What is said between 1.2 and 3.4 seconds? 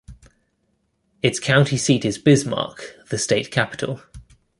Its county seat is Bismarck, the